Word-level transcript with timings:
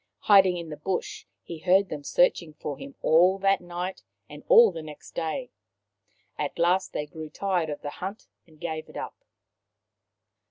Hiding 0.21 0.57
in 0.57 0.69
the 0.69 0.77
bush, 0.77 1.27
he 1.43 1.59
heard 1.59 1.89
them 1.89 2.03
searching 2.03 2.55
for 2.55 2.75
him 2.75 2.95
all 3.03 3.37
that 3.37 3.61
night 3.61 4.01
and 4.27 4.43
all 4.47 4.71
next 4.81 5.11
day. 5.13 5.51
At 6.39 6.57
last 6.57 6.91
they 6.91 7.05
grew 7.05 7.29
tired 7.29 7.69
of 7.69 7.83
the 7.83 7.91
hunt 7.91 8.25
and 8.47 8.59
gave 8.59 8.89
it 8.89 8.97
up. 8.97 9.23